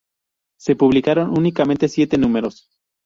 [0.57, 2.71] Se publicaron únicamente siete números.